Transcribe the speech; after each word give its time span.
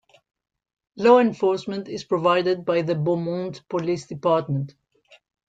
Law 0.95 1.19
enforcement 1.19 1.87
is 1.87 2.03
provided 2.03 2.65
by 2.65 2.81
the 2.81 2.95
Beaumont 2.95 3.61
police 3.69 4.07
department. 4.07 4.73